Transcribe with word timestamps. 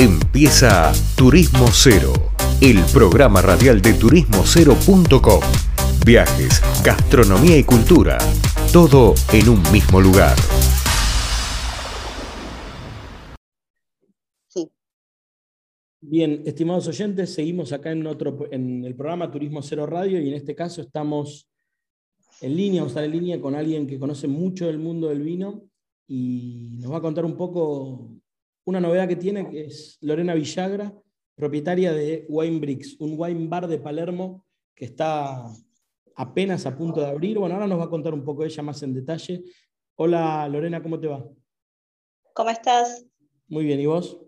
Empieza 0.00 0.92
Turismo 1.16 1.66
Cero, 1.72 2.12
el 2.60 2.78
programa 2.92 3.42
radial 3.42 3.82
de 3.82 3.94
turismocero.com. 3.94 5.40
Viajes, 6.06 6.62
gastronomía 6.84 7.58
y 7.58 7.64
cultura, 7.64 8.16
todo 8.72 9.14
en 9.32 9.48
un 9.48 9.60
mismo 9.72 10.00
lugar. 10.00 10.36
Sí. 14.46 14.70
Bien, 16.00 16.42
estimados 16.46 16.86
oyentes, 16.86 17.34
seguimos 17.34 17.72
acá 17.72 17.90
en, 17.90 18.06
otro, 18.06 18.46
en 18.52 18.84
el 18.84 18.94
programa 18.94 19.32
Turismo 19.32 19.62
Cero 19.62 19.84
Radio 19.84 20.20
y 20.22 20.28
en 20.28 20.34
este 20.34 20.54
caso 20.54 20.80
estamos 20.80 21.48
en 22.40 22.56
línea, 22.56 22.82
vamos 22.82 22.96
a 22.96 23.00
estar 23.00 23.04
en 23.04 23.20
línea 23.20 23.40
con 23.40 23.56
alguien 23.56 23.84
que 23.88 23.98
conoce 23.98 24.28
mucho 24.28 24.68
del 24.68 24.78
mundo 24.78 25.08
del 25.08 25.22
vino 25.22 25.64
y 26.06 26.76
nos 26.78 26.92
va 26.92 26.98
a 26.98 27.02
contar 27.02 27.24
un 27.24 27.36
poco 27.36 28.12
una 28.68 28.80
novedad 28.80 29.08
que 29.08 29.16
tiene, 29.16 29.48
que 29.48 29.64
es 29.64 29.96
Lorena 30.02 30.34
Villagra, 30.34 30.92
propietaria 31.34 31.90
de 31.90 32.26
Wine 32.28 32.60
Bricks, 32.60 32.96
un 33.00 33.14
wine 33.16 33.48
bar 33.48 33.66
de 33.66 33.78
Palermo 33.78 34.44
que 34.74 34.84
está 34.84 35.46
apenas 36.14 36.66
a 36.66 36.76
punto 36.76 37.00
de 37.00 37.06
abrir. 37.06 37.38
Bueno, 37.38 37.54
ahora 37.54 37.66
nos 37.66 37.80
va 37.80 37.84
a 37.84 37.88
contar 37.88 38.12
un 38.12 38.22
poco 38.22 38.44
ella 38.44 38.62
más 38.62 38.82
en 38.82 38.92
detalle. 38.92 39.42
Hola 39.94 40.46
Lorena, 40.50 40.82
¿cómo 40.82 41.00
te 41.00 41.06
va? 41.06 41.26
¿Cómo 42.34 42.50
estás? 42.50 43.06
Muy 43.46 43.64
bien, 43.64 43.80
¿y 43.80 43.86
vos? 43.86 44.18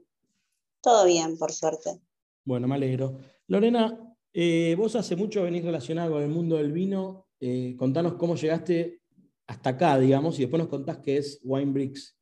Todo 0.80 1.04
bien, 1.04 1.36
por 1.36 1.52
suerte. 1.52 2.00
Bueno, 2.42 2.66
me 2.66 2.76
alegro. 2.76 3.18
Lorena, 3.46 4.16
eh, 4.32 4.74
vos 4.78 4.96
hace 4.96 5.16
mucho 5.16 5.42
venís 5.42 5.66
relacionada 5.66 6.08
con 6.08 6.22
el 6.22 6.30
mundo 6.30 6.56
del 6.56 6.72
vino. 6.72 7.26
Eh, 7.40 7.76
contanos 7.76 8.14
cómo 8.14 8.36
llegaste 8.36 9.02
hasta 9.46 9.70
acá, 9.70 9.98
digamos, 9.98 10.38
y 10.38 10.42
después 10.42 10.60
nos 10.60 10.70
contás 10.70 10.96
qué 10.96 11.18
es 11.18 11.40
Wine 11.44 11.72
Bricks. 11.72 12.16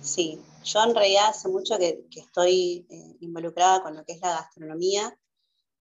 Sí, 0.00 0.38
yo 0.64 0.82
en 0.82 0.94
realidad 0.94 1.28
hace 1.28 1.48
mucho 1.48 1.78
que, 1.78 2.04
estoy 2.16 2.86
eh, 2.88 3.16
involucrada 3.20 3.82
con 3.82 3.96
lo 3.96 4.04
que 4.04 4.12
es 4.12 4.20
la 4.20 4.30
gastronomía. 4.30 5.16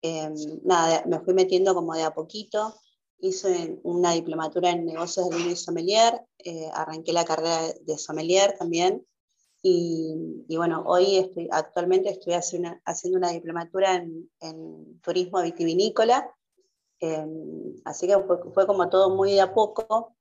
Em, 0.00 0.34
nada, 0.62 1.02
me 1.06 1.20
fui 1.20 1.34
metiendo 1.34 1.74
como 1.74 1.94
de 1.94 2.04
a 2.04 2.14
poquito. 2.14 2.74
Hice 3.18 3.80
una 3.82 4.12
diplomatura 4.12 4.70
en 4.70 4.86
negocios 4.86 5.28
de 5.28 5.36
vino 5.36 5.50
y 5.50 5.56
sommelier. 5.56 6.24
Eh, 6.38 6.70
arranqué 6.72 7.12
la 7.12 7.24
carrera 7.24 7.60
de 7.80 7.98
sommelier 7.98 8.56
también. 8.56 9.04
Y, 9.60 10.56
bueno, 10.56 10.84
hoy 10.86 11.16
estoy, 11.16 11.48
actualmente 11.50 12.10
estoy 12.10 12.34
haciendo 12.34 13.18
una, 13.18 13.30
diplomatura 13.30 13.96
en, 13.96 15.00
turismo 15.02 15.42
vitivinícola. 15.42 16.32
Em, 17.00 17.74
así 17.84 18.06
que 18.06 18.18
fue, 18.20 18.38
fue 18.52 18.66
como 18.66 18.88
todo 18.88 19.14
muy 19.14 19.32
de 19.32 19.40
a 19.40 19.52
poco 19.52 20.16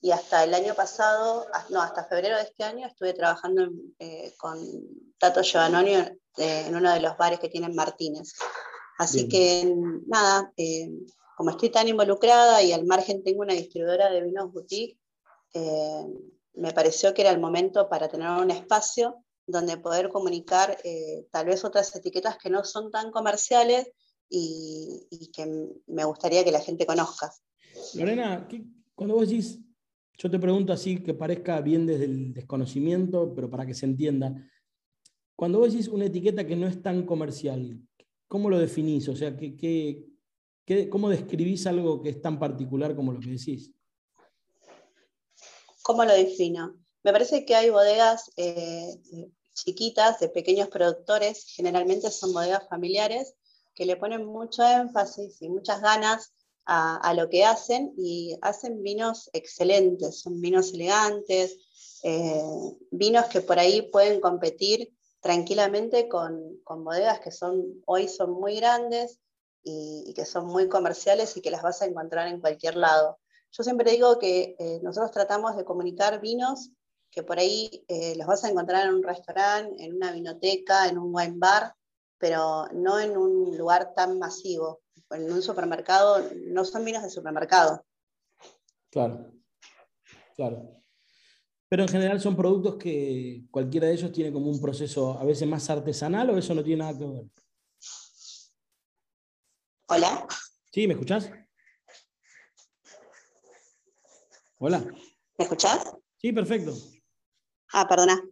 y 0.00 0.10
hasta 0.10 0.44
el 0.44 0.54
año 0.54 0.74
pasado, 0.74 1.46
no, 1.70 1.80
hasta 1.80 2.04
febrero 2.04 2.36
de 2.36 2.42
este 2.42 2.64
año 2.64 2.86
estuve 2.86 3.14
trabajando 3.14 3.68
eh, 3.98 4.34
con 4.36 4.58
Tato 5.18 5.42
Giovannoni 5.42 5.94
eh, 5.94 6.14
en 6.36 6.76
uno 6.76 6.92
de 6.92 7.00
los 7.00 7.16
bares 7.16 7.40
que 7.40 7.48
tienen 7.48 7.74
Martínez. 7.74 8.34
Así 8.98 9.28
que 9.28 9.74
nada, 10.06 10.52
eh, 10.56 10.90
como 11.36 11.50
estoy 11.50 11.70
tan 11.70 11.88
involucrada 11.88 12.62
y 12.62 12.72
al 12.72 12.86
margen 12.86 13.22
tengo 13.22 13.42
una 13.42 13.54
distribuidora 13.54 14.10
de 14.10 14.22
vinos 14.22 14.52
boutique, 14.52 14.98
me 16.54 16.72
pareció 16.72 17.12
que 17.12 17.22
era 17.22 17.30
el 17.30 17.40
momento 17.40 17.88
para 17.88 18.08
tener 18.08 18.28
un 18.30 18.50
espacio 18.50 19.22
donde 19.46 19.76
poder 19.78 20.08
comunicar 20.10 20.78
tal 21.30 21.46
vez 21.46 21.64
otras 21.64 21.94
etiquetas 21.94 22.36
que 22.38 22.50
no 22.50 22.64
son 22.64 22.90
tan 22.90 23.10
comerciales 23.10 23.88
y, 24.28 25.06
y, 25.10 25.30
que 25.30 25.46
me 25.86 26.04
gustaría 26.04 26.44
que 26.44 26.50
la 26.52 26.60
gente 26.60 26.84
conozca. 26.84 27.32
Lorena, 27.94 28.46
cuando 28.94 29.14
vos 29.14 29.28
decís 29.28 29.60
yo 30.18 30.30
te 30.30 30.38
pregunto 30.38 30.72
así 30.72 31.02
que 31.02 31.14
parezca 31.14 31.60
bien 31.60 31.86
desde 31.86 32.04
el 32.04 32.32
desconocimiento, 32.32 33.34
pero 33.34 33.50
para 33.50 33.66
que 33.66 33.74
se 33.74 33.86
entienda. 33.86 34.34
Cuando 35.34 35.58
vos 35.58 35.72
decís 35.72 35.88
una 35.88 36.06
etiqueta 36.06 36.46
que 36.46 36.56
no 36.56 36.66
es 36.66 36.82
tan 36.82 37.04
comercial, 37.04 37.78
¿cómo 38.26 38.48
lo 38.48 38.58
definís? 38.58 39.08
O 39.08 39.16
sea, 39.16 39.36
¿qué, 39.36 40.08
cómo 40.90 41.10
describís 41.10 41.66
algo 41.66 42.02
que 42.02 42.10
es 42.10 42.22
tan 42.22 42.38
particular 42.38 42.96
como 42.96 43.12
lo 43.12 43.20
que 43.20 43.30
decís? 43.30 43.70
¿Cómo 45.82 46.04
lo 46.04 46.14
defino? 46.14 46.76
Me 47.04 47.12
parece 47.12 47.44
que 47.44 47.54
hay 47.54 47.70
bodegas 47.70 48.32
eh, 48.36 48.98
chiquitas 49.52 50.18
de 50.18 50.30
pequeños 50.30 50.68
productores, 50.68 51.44
generalmente 51.54 52.10
son 52.10 52.32
bodegas 52.32 52.66
familiares, 52.68 53.34
que 53.74 53.84
le 53.84 53.96
ponen 53.96 54.24
mucho 54.24 54.66
énfasis 54.66 55.40
y 55.42 55.50
muchas 55.50 55.82
ganas 55.82 56.32
a, 56.66 57.14
lo 57.14 57.28
que 57.28 57.44
hacen 57.44 57.94
y 57.96 58.36
hacen 58.42 58.82
vinos 58.82 59.30
excelentes, 59.32 60.20
son 60.20 60.40
vinos 60.40 60.72
elegantes, 60.72 61.56
eh, 62.02 62.42
vinos 62.90 63.26
que 63.26 63.40
por 63.40 63.58
ahí 63.58 63.82
pueden 63.82 64.20
competir 64.20 64.92
tranquilamente 65.20 66.08
con, 66.08 66.60
bodegas 66.64 67.20
que 67.20 67.30
son, 67.30 67.82
hoy 67.86 68.08
son 68.08 68.32
muy 68.32 68.56
grandes 68.56 69.20
y, 69.62 70.12
que 70.14 70.26
son 70.26 70.46
muy 70.46 70.68
comerciales 70.68 71.36
y 71.36 71.40
que 71.40 71.50
las 71.50 71.62
vas 71.62 71.82
a 71.82 71.86
encontrar 71.86 72.28
en 72.28 72.40
cualquier 72.40 72.76
lado. 72.76 73.18
Yo 73.52 73.62
siempre 73.62 73.92
digo 73.92 74.18
que 74.18 74.56
eh, 74.58 74.80
nosotros 74.82 75.12
tratamos 75.12 75.56
de 75.56 75.64
comunicar 75.64 76.20
vinos 76.20 76.70
que 77.10 77.22
por 77.22 77.38
ahí 77.38 77.84
eh, 77.88 78.14
los 78.16 78.26
vas 78.26 78.44
a 78.44 78.50
encontrar 78.50 78.86
en 78.86 78.94
un 78.94 79.02
restaurante, 79.02 79.82
en 79.82 79.94
una 79.94 80.12
vinoteca, 80.12 80.88
en 80.88 80.98
un 80.98 81.14
wine 81.14 81.36
bar, 81.36 81.74
pero 82.18 82.66
no 82.72 82.98
en 82.98 83.16
un 83.16 83.56
lugar 83.56 83.94
tan 83.94 84.18
masivo 84.18 84.80
en 85.10 85.32
un 85.32 85.42
supermercado 85.42 86.30
no 86.48 86.64
son 86.64 86.84
vinos 86.84 87.02
de 87.02 87.10
supermercado. 87.10 87.84
Claro, 88.90 89.32
claro. 90.34 90.70
Pero 91.68 91.82
en 91.82 91.88
general 91.88 92.20
son 92.20 92.36
productos 92.36 92.76
que 92.76 93.44
cualquiera 93.50 93.88
de 93.88 93.94
ellos 93.94 94.12
tiene 94.12 94.32
como 94.32 94.50
un 94.50 94.60
proceso 94.60 95.18
a 95.18 95.24
veces 95.24 95.48
más 95.48 95.68
artesanal 95.68 96.30
o 96.30 96.38
eso 96.38 96.54
no 96.54 96.62
tiene 96.62 96.84
nada 96.84 96.96
que 96.96 97.06
ver. 97.06 97.24
Hola. 99.88 100.26
Sí, 100.72 100.86
¿me 100.86 100.94
escuchás? 100.94 101.30
Hola. 104.58 104.78
¿Me 105.38 105.44
escuchás? 105.44 105.94
Sí, 106.16 106.32
perfecto. 106.32 106.72
Ah, 107.72 107.86
perdona. 107.86 108.22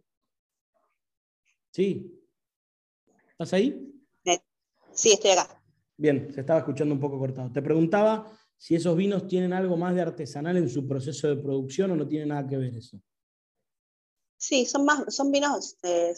Sí. 1.71 2.23
¿Estás 3.31 3.53
ahí? 3.53 3.91
Sí, 4.93 5.11
estoy 5.11 5.31
acá. 5.31 5.61
Bien, 5.97 6.31
se 6.33 6.41
estaba 6.41 6.59
escuchando 6.59 6.93
un 6.93 6.99
poco 6.99 7.17
cortado. 7.17 7.51
Te 7.51 7.61
preguntaba 7.61 8.31
si 8.57 8.75
esos 8.75 8.95
vinos 8.95 9.27
tienen 9.27 9.53
algo 9.53 9.77
más 9.77 9.95
de 9.95 10.01
artesanal 10.01 10.57
en 10.57 10.69
su 10.69 10.87
proceso 10.87 11.27
de 11.27 11.37
producción 11.37 11.91
o 11.91 11.95
no 11.95 12.07
tiene 12.07 12.25
nada 12.25 12.47
que 12.47 12.57
ver 12.57 12.75
eso. 12.75 12.99
Sí, 14.37 14.65
son, 14.65 14.85
más, 14.85 15.13
son 15.13 15.31
vinos, 15.31 15.77
eh, 15.83 16.13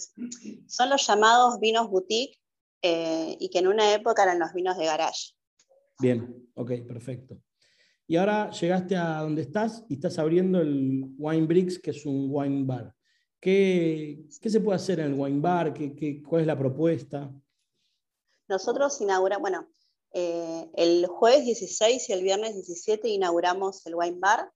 son 0.67 0.89
los 0.89 1.05
llamados 1.05 1.59
vinos 1.59 1.89
boutique 1.89 2.37
eh, 2.81 3.37
y 3.39 3.49
que 3.49 3.59
en 3.59 3.67
una 3.67 3.93
época 3.93 4.23
eran 4.23 4.39
los 4.39 4.53
vinos 4.53 4.77
de 4.77 4.85
garage. 4.85 5.33
Bien, 5.99 6.49
ok, 6.55 6.71
perfecto. 6.87 7.41
Y 8.07 8.15
ahora 8.15 8.49
llegaste 8.51 8.95
a 8.95 9.21
donde 9.21 9.41
estás 9.41 9.83
y 9.89 9.95
estás 9.95 10.17
abriendo 10.17 10.61
el 10.61 11.05
Wine 11.17 11.45
Bricks, 11.45 11.77
que 11.79 11.91
es 11.91 12.05
un 12.05 12.27
wine 12.29 12.63
bar. 12.65 12.93
¿Qué, 13.39 14.25
se 14.29 14.61
puede 14.61 14.77
hacer 14.77 14.99
en 14.99 15.07
el 15.07 15.13
wine 15.13 15.39
bar? 15.39 15.73
¿Qué, 15.73 16.21
cuál 16.23 16.41
es 16.41 16.47
la 16.47 16.57
propuesta? 16.57 17.31
Nosotros 18.47 18.99
inauguramos, 19.01 19.41
bueno, 19.41 19.67
eh, 20.13 20.69
el 20.75 21.05
jueves 21.07 21.45
16 21.45 22.09
y 22.09 22.13
el 22.13 22.23
viernes 22.23 22.55
17 22.55 23.07
inauguramos 23.09 23.85
el 23.85 23.95
Wine 23.95 24.17
Bar, 24.19 24.51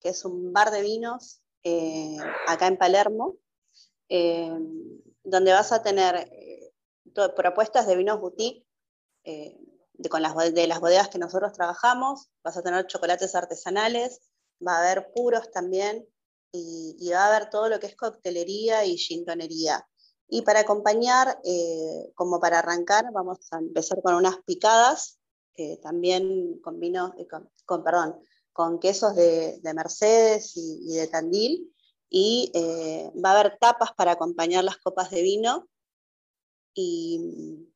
que 0.00 0.10
es 0.10 0.24
un 0.24 0.52
bar 0.52 0.70
de 0.70 0.82
vinos 0.82 1.42
eh, 1.62 2.16
acá 2.46 2.66
en 2.66 2.78
Palermo, 2.78 3.36
eh, 4.08 4.50
donde 5.22 5.52
vas 5.52 5.72
a 5.72 5.82
tener 5.82 6.30
propuestas 7.36 7.86
de 7.86 7.96
vinos 7.96 8.20
boutique 8.20 8.66
de, 9.24 10.08
con 10.08 10.20
las, 10.20 10.34
de 10.52 10.66
las 10.66 10.80
bodegas 10.80 11.08
que 11.08 11.18
nosotros 11.18 11.52
trabajamos, 11.52 12.30
vas 12.42 12.56
a 12.56 12.62
tener 12.62 12.86
chocolates 12.86 13.34
artesanales, 13.34 14.20
va 14.66 14.76
a 14.76 14.80
haber 14.80 15.12
puros 15.12 15.50
también, 15.50 16.06
y, 16.50 16.96
y 16.98 17.10
va 17.10 17.26
a 17.26 17.36
haber 17.36 17.50
todo 17.50 17.68
lo 17.68 17.78
que 17.80 17.86
es 17.86 17.96
coctelería 17.96 18.84
y 18.84 18.96
gintonería. 18.96 19.86
Y 20.28 20.42
para 20.42 20.60
acompañar, 20.60 21.38
eh, 21.44 22.10
como 22.14 22.40
para 22.40 22.60
arrancar, 22.60 23.12
vamos 23.12 23.52
a 23.52 23.58
empezar 23.58 24.00
con 24.02 24.14
unas 24.14 24.38
picadas, 24.44 25.18
también 25.82 26.58
con 26.60 26.80
vino, 26.80 27.14
eh, 27.16 27.28
con, 27.28 27.84
perdón, 27.84 28.18
con 28.52 28.80
quesos 28.80 29.14
de, 29.14 29.60
Mercedes 29.74 30.56
y, 30.56 30.94
de 30.94 31.06
Tandil. 31.06 31.72
Y 32.08 32.50
eh, 32.54 33.10
va 33.24 33.30
a 33.30 33.40
haber 33.40 33.58
tapas 33.58 33.92
para 33.92 34.12
acompañar 34.12 34.64
las 34.64 34.78
copas 34.78 35.10
de 35.10 35.22
vino 35.22 35.68
y, 36.74 37.68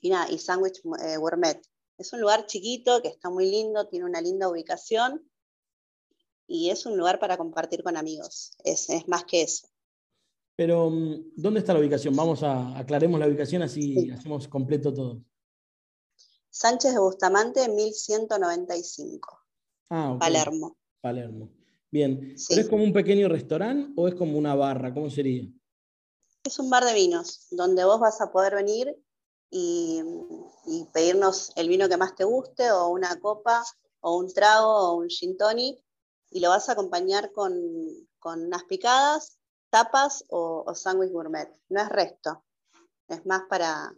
y 0.00 0.38
sándwich 0.38 0.82
gourmet. 0.82 1.60
Es 1.96 2.12
un 2.12 2.20
lugar 2.20 2.46
chiquito 2.46 3.00
que 3.00 3.08
está 3.08 3.30
muy 3.30 3.50
lindo, 3.50 3.88
tiene 3.88 4.04
una 4.04 4.20
linda 4.20 4.48
ubicación 4.48 5.30
y 6.46 6.70
es 6.70 6.84
un 6.84 6.96
lugar 6.98 7.18
para 7.18 7.38
compartir 7.38 7.82
con 7.82 7.96
amigos. 7.96 8.52
es 8.64 9.08
más 9.08 9.24
que 9.24 9.42
eso. 9.42 9.68
Pero, 10.56 10.90
mm, 10.90 11.32
¿dónde 11.36 11.60
está 11.60 11.72
la 11.72 11.80
ubicación? 11.80 12.14
Vamos 12.14 12.42
a 12.42 12.78
aclaremos 12.78 13.18
la 13.18 13.26
ubicación 13.26 13.62
así 13.62 14.10
hacemos 14.10 14.48
completo 14.48 14.92
todo. 14.92 15.22
Sánchez 16.50 16.94
de 16.94 17.00
Bustamante, 17.00 17.68
1195. 17.68 19.40
Ah, 19.90 20.16
Palermo. 20.18 20.76
Palermo. 21.00 21.50
Bien. 21.90 22.34
¿Pero 22.48 22.60
es 22.60 22.68
como 22.68 22.84
un 22.84 22.92
pequeño 22.92 23.28
restaurante 23.28 23.92
o 23.96 24.08
es 24.08 24.14
como 24.14 24.38
una 24.38 24.54
barra? 24.54 24.94
¿Cómo 24.94 25.10
sería? 25.10 25.48
Es 26.44 26.58
un 26.58 26.70
bar 26.70 26.84
de 26.84 26.94
vinos, 26.94 27.46
donde 27.50 27.84
vos 27.84 28.00
vas 28.00 28.20
a 28.20 28.30
poder 28.30 28.54
venir 28.54 28.96
y, 29.50 30.02
pedirnos 30.92 31.52
el 31.56 31.68
vino 31.68 31.88
que 31.88 31.96
más 31.96 32.14
te 32.14 32.24
guste, 32.24 32.70
o 32.72 32.88
una 32.88 33.18
copa, 33.20 33.64
o 34.00 34.16
un 34.16 34.32
trago, 34.32 34.90
o 34.90 34.94
un 34.96 35.08
gin 35.08 35.36
tonic, 35.36 35.82
y 36.30 36.40
lo 36.40 36.48
vas 36.48 36.68
a 36.68 36.72
acompañar 36.72 37.32
con, 37.32 37.54
unas 38.24 38.64
picadas, 38.64 39.38
tapas 39.74 40.24
o, 40.28 40.62
o 40.64 40.74
sándwich 40.74 41.10
gourmet. 41.10 41.50
No 41.68 41.80
es 41.82 41.88
resto, 41.88 42.44
es 43.08 43.26
más 43.26 43.42
para, 43.50 43.92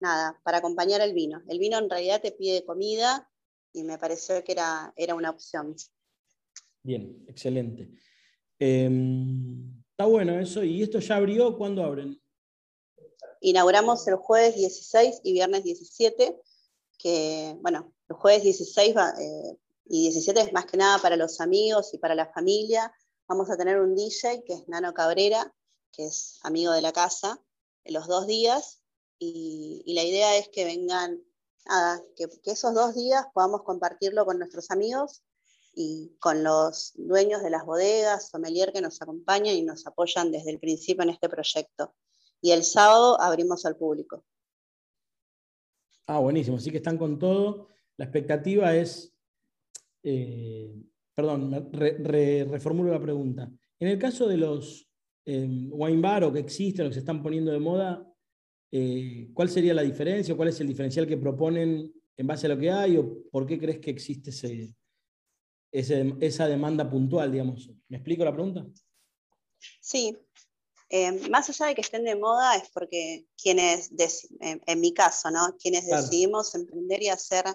nada, 0.00 0.40
para 0.42 0.58
acompañar 0.58 1.00
el 1.00 1.14
vino. 1.14 1.42
El 1.48 1.60
vino 1.60 1.78
en 1.78 1.88
realidad 1.88 2.20
te 2.20 2.32
pide 2.32 2.64
comida 2.64 3.30
y 3.72 3.84
me 3.84 3.98
pareció 3.98 4.42
que 4.42 4.50
era, 4.50 4.92
era 4.96 5.14
una 5.14 5.30
opción. 5.30 5.76
Bien, 6.82 7.24
excelente. 7.28 7.88
Em, 8.58 9.80
está 9.90 10.06
bueno 10.06 10.40
eso. 10.40 10.64
¿Y 10.64 10.82
esto 10.82 10.98
ya 10.98 11.16
abrió? 11.16 11.56
¿Cuándo 11.56 11.84
abren? 11.84 12.20
Inauguramos 13.40 14.08
el 14.08 14.16
jueves 14.16 14.56
16 14.56 15.20
y 15.22 15.34
viernes 15.34 15.62
17, 15.62 16.36
que, 16.98 17.56
bueno, 17.60 17.94
el 18.08 18.16
jueves 18.16 18.42
16 18.42 18.96
eh, 18.96 19.56
y 19.84 20.02
17 20.02 20.40
es 20.40 20.52
más 20.52 20.66
que 20.66 20.78
nada 20.78 20.98
para 20.98 21.16
los 21.16 21.40
amigos 21.40 21.94
y 21.94 21.98
para 21.98 22.16
la 22.16 22.26
familia. 22.26 22.92
Vamos 23.28 23.50
a 23.50 23.56
tener 23.56 23.80
un 23.80 23.96
DJ 23.96 24.44
que 24.44 24.54
es 24.54 24.68
Nano 24.68 24.94
Cabrera, 24.94 25.52
que 25.92 26.06
es 26.06 26.38
amigo 26.42 26.72
de 26.72 26.80
la 26.80 26.92
casa, 26.92 27.42
los 27.84 28.06
dos 28.06 28.26
días, 28.26 28.82
y, 29.18 29.82
la 29.94 30.04
idea 30.04 30.36
es 30.36 30.48
que 30.48 30.64
vengan, 30.64 31.22
nada, 31.64 32.02
que, 32.16 32.28
esos 32.44 32.74
dos 32.74 32.94
días 32.94 33.26
podamos 33.34 33.62
compartirlo 33.62 34.24
con 34.26 34.38
nuestros 34.38 34.70
amigos 34.70 35.22
y 35.74 36.16
con 36.20 36.44
los 36.44 36.92
dueños 36.96 37.42
de 37.42 37.50
las 37.50 37.64
bodegas, 37.64 38.28
sommelier 38.28 38.72
que 38.72 38.80
nos 38.80 39.00
acompañan 39.02 39.56
y 39.56 39.62
nos 39.62 39.86
apoyan 39.86 40.30
desde 40.30 40.50
el 40.50 40.60
principio 40.60 41.02
en 41.02 41.10
este 41.10 41.28
proyecto. 41.28 41.94
Y 42.40 42.52
el 42.52 42.62
sábado 42.62 43.20
abrimos 43.20 43.64
al 43.66 43.76
público. 43.76 44.24
Ah, 46.06 46.20
buenísimo, 46.20 46.58
así 46.58 46.70
que 46.70 46.76
están 46.76 46.98
con 46.98 47.18
todo. 47.18 47.68
La 47.96 48.04
expectativa 48.04 48.74
es, 48.76 49.12
eh, 50.02 50.80
perdón, 51.16 51.70
reformulo 51.72 52.92
la 52.92 53.00
pregunta. 53.00 53.50
En 53.80 53.88
el 53.88 53.98
caso 53.98 54.28
de 54.28 54.36
los 54.36 54.86
eh, 55.24 55.48
wine 55.70 56.00
bar 56.00 56.24
o 56.24 56.32
que 56.32 56.40
existen 56.40 56.84
o 56.84 56.88
que 56.90 56.94
se 56.94 57.00
están 57.00 57.22
poniendo 57.22 57.50
de 57.50 57.58
moda, 57.58 58.06
eh, 58.70 59.30
¿cuál 59.32 59.48
sería 59.48 59.72
la 59.72 59.82
diferencia 59.82 60.34
o 60.34 60.36
cuál 60.36 60.50
es 60.50 60.60
el 60.60 60.68
diferencial 60.68 61.06
que 61.06 61.16
proponen 61.16 61.90
en 62.18 62.26
base 62.26 62.46
a 62.46 62.50
lo 62.50 62.58
que 62.58 62.70
hay 62.70 62.98
o 62.98 63.22
por 63.30 63.46
qué 63.46 63.58
crees 63.58 63.78
que 63.78 63.90
existe 63.90 64.30
esa 65.70 66.48
demanda 66.48 66.88
puntual, 66.88 67.32
digamos? 67.32 67.70
¿Me 67.88 67.96
explico 67.96 68.22
la 68.22 68.34
pregunta? 68.34 68.66
Sí. 69.80 70.14
Eh, 70.90 71.28
más 71.30 71.48
allá 71.48 71.66
de 71.66 71.74
que 71.74 71.80
estén 71.80 72.04
de 72.04 72.14
moda 72.14 72.56
es 72.56 72.68
porque 72.70 73.26
quienes, 73.42 73.90
en, 74.40 74.80
mi 74.80 74.92
caso, 74.92 75.30
¿no? 75.30 75.56
Quienes 75.56 75.86
decidimos 75.86 76.54
emprender 76.54 77.02
y 77.02 77.08
hacer 77.08 77.46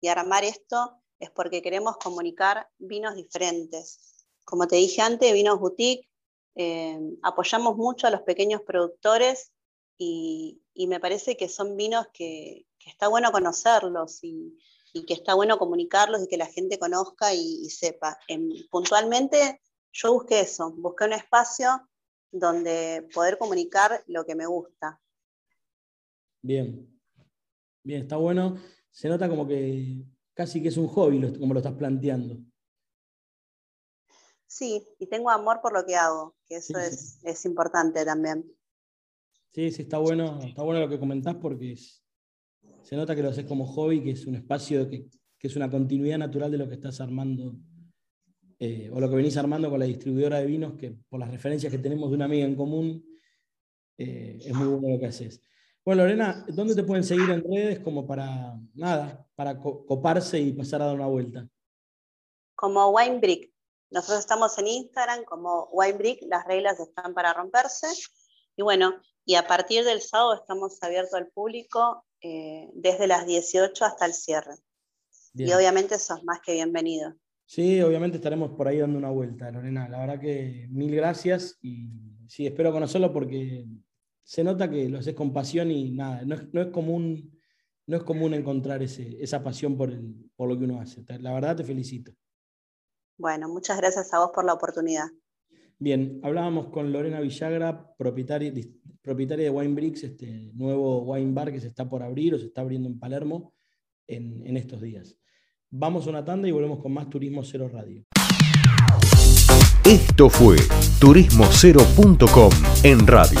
y 0.00 0.08
armar 0.08 0.42
esto 0.42 1.00
es 1.24 1.30
porque 1.30 1.62
queremos 1.62 1.96
comunicar 1.96 2.68
vinos 2.78 3.16
diferentes. 3.16 4.26
Como 4.44 4.66
te 4.66 4.76
dije 4.76 5.02
antes, 5.02 5.32
vinos 5.32 5.58
boutique, 5.58 6.08
eh, 6.54 6.98
apoyamos 7.22 7.76
mucho 7.76 8.06
a 8.06 8.10
los 8.10 8.22
pequeños 8.22 8.62
productores 8.62 9.52
y, 9.98 10.60
me 10.74 11.00
parece 11.00 11.36
que 11.36 11.48
son 11.48 11.76
vinos 11.76 12.06
que, 12.12 12.66
está 12.84 13.08
bueno 13.08 13.32
conocerlos 13.32 14.22
y, 14.22 14.58
que 15.06 15.14
está 15.14 15.34
bueno 15.34 15.58
comunicarlos 15.58 16.22
y 16.22 16.28
que 16.28 16.36
la 16.36 16.46
gente 16.46 16.78
conozca 16.78 17.34
y, 17.34 17.68
sepa. 17.70 18.18
puntualmente 18.70 19.60
yo 19.92 20.12
busqué 20.12 20.40
eso, 20.40 20.72
busqué 20.72 21.04
un 21.04 21.12
espacio 21.14 21.88
donde 22.30 23.08
poder 23.14 23.38
comunicar 23.38 24.02
lo 24.06 24.24
que 24.26 24.34
me 24.34 24.46
gusta. 24.46 25.00
Bien, 26.42 27.00
bien, 27.82 28.02
está 28.02 28.16
bueno. 28.16 28.58
Se 28.90 29.08
nota 29.08 29.28
como 29.28 29.46
que 29.46 30.04
casi 30.34 30.62
que 30.62 30.68
es 30.68 30.76
un 30.76 30.88
hobby 30.88 31.38
como 31.38 31.54
lo 31.54 31.60
estás 31.60 31.74
planteando. 31.74 32.38
Sí, 34.46 34.86
y 34.98 35.06
tengo 35.06 35.30
amor 35.30 35.60
por 35.60 35.72
lo 35.72 35.84
que 35.84 35.96
hago, 35.96 36.36
que 36.46 36.56
eso 36.56 36.78
es, 36.78 37.18
es 37.24 37.44
importante 37.44 38.04
también. 38.04 38.44
Sí, 39.52 39.70
sí, 39.70 39.82
está 39.82 39.98
bueno, 39.98 40.40
está 40.42 40.62
bueno 40.62 40.80
lo 40.80 40.88
que 40.88 40.98
comentás 40.98 41.36
porque 41.36 41.76
se 42.82 42.96
nota 42.96 43.16
que 43.16 43.22
lo 43.22 43.30
haces 43.30 43.46
como 43.46 43.66
hobby, 43.66 44.02
que 44.02 44.10
es 44.10 44.26
un 44.26 44.34
espacio 44.34 44.88
que, 44.88 45.08
es 45.40 45.56
una 45.56 45.70
continuidad 45.70 46.16
natural 46.16 46.50
de 46.50 46.56
lo 46.56 46.66
que 46.66 46.76
estás 46.76 47.02
armando, 47.02 47.54
eh, 48.58 48.88
o 48.90 48.98
lo 48.98 49.10
que 49.10 49.16
venís 49.16 49.36
armando 49.36 49.68
con 49.68 49.78
la 49.78 49.84
distribuidora 49.84 50.38
de 50.38 50.46
vinos, 50.46 50.74
que 50.74 50.96
por 51.08 51.20
las 51.20 51.30
referencias 51.30 51.70
que 51.70 51.78
tenemos 51.78 52.08
de 52.08 52.16
una 52.16 52.24
amiga 52.24 52.46
en 52.46 52.56
común, 52.56 53.04
eh, 53.98 54.38
es 54.40 54.54
muy 54.54 54.68
bueno 54.68 54.88
lo 54.88 54.98
que 54.98 55.06
haces. 55.06 55.42
Bueno, 55.84 56.02
Lorena, 56.02 56.46
¿dónde 56.48 56.74
te 56.74 56.82
pueden 56.82 57.04
seguir 57.04 57.28
en 57.28 57.44
redes 57.44 57.80
como 57.80 58.06
para, 58.06 58.58
nada, 58.72 59.26
para 59.34 59.58
coparse 59.58 60.40
y 60.40 60.52
pasar 60.52 60.80
a 60.80 60.86
dar 60.86 60.94
una 60.94 61.06
vuelta? 61.06 61.46
Como 62.54 62.88
Winebrick. 62.90 63.52
Nosotros 63.90 64.20
estamos 64.20 64.56
en 64.58 64.66
Instagram 64.66 65.24
como 65.24 65.68
Winebrick, 65.72 66.22
las 66.22 66.46
reglas 66.46 66.80
están 66.80 67.12
para 67.12 67.34
romperse. 67.34 67.86
Y 68.56 68.62
bueno, 68.62 68.94
y 69.26 69.34
a 69.34 69.46
partir 69.46 69.84
del 69.84 70.00
sábado 70.00 70.34
estamos 70.34 70.82
abiertos 70.82 71.14
al 71.14 71.28
público 71.28 72.06
eh, 72.22 72.70
desde 72.72 73.06
las 73.06 73.26
18 73.26 73.84
hasta 73.84 74.06
el 74.06 74.14
cierre. 74.14 74.54
Y 75.34 75.52
obviamente 75.52 75.98
sos 75.98 76.24
más 76.24 76.40
que 76.40 76.54
bienvenido. 76.54 77.12
Sí, 77.44 77.82
obviamente 77.82 78.16
estaremos 78.16 78.52
por 78.52 78.68
ahí 78.68 78.78
dando 78.78 78.96
una 78.96 79.10
vuelta, 79.10 79.50
Lorena. 79.50 79.86
La 79.88 79.98
verdad 79.98 80.20
que 80.20 80.66
mil 80.70 80.94
gracias 80.96 81.58
y 81.60 81.90
sí, 82.26 82.46
espero 82.46 82.72
conocerlo 82.72 83.12
porque 83.12 83.66
se 84.24 84.42
nota 84.42 84.68
que 84.68 84.88
lo 84.88 84.98
haces 84.98 85.14
con 85.14 85.32
pasión 85.32 85.70
y 85.70 85.90
nada, 85.92 86.22
no 86.24 86.60
es, 86.60 86.68
común, 86.68 87.38
no 87.86 87.96
es 87.96 88.02
común 88.02 88.34
encontrar 88.34 88.82
ese, 88.82 89.22
esa 89.22 89.42
pasión 89.42 89.76
por, 89.76 89.92
por 90.34 90.48
lo 90.48 90.58
que 90.58 90.64
uno 90.64 90.80
hace. 90.80 91.04
La 91.20 91.32
verdad 91.32 91.56
te 91.56 91.64
felicito. 91.64 92.12
Bueno, 93.16 93.48
muchas 93.48 93.76
gracias 93.76 94.12
a 94.12 94.18
vos 94.18 94.30
por 94.34 94.44
la 94.44 94.54
oportunidad. 94.54 95.06
Bien, 95.78 96.20
hablábamos 96.22 96.68
con 96.68 96.92
Lorena 96.92 97.20
Villagra, 97.20 97.94
propietaria, 97.96 98.52
propietaria 99.02 99.44
de 99.44 99.50
Wine 99.50 99.74
Bricks, 99.74 100.04
este 100.04 100.50
nuevo 100.54 101.02
wine 101.02 101.32
bar 101.32 101.52
que 101.52 101.60
se 101.60 101.68
está 101.68 101.88
por 101.88 102.02
abrir 102.02 102.34
o 102.34 102.38
se 102.38 102.46
está 102.46 102.62
abriendo 102.62 102.88
en 102.88 102.98
Palermo 102.98 103.52
en, 104.06 104.56
estos 104.56 104.80
días. 104.80 105.16
Vamos 105.70 106.06
a 106.06 106.10
una 106.10 106.24
tanda 106.24 106.48
y 106.48 106.52
volvemos 106.52 106.80
con 106.80 106.92
más 106.92 107.10
Turismo 107.10 107.42
Cero 107.42 107.68
Radio. 107.68 108.04
Esto 109.84 110.30
fue 110.30 110.56
turismocero.com 111.00 112.50
en 112.84 113.06
radio. 113.06 113.40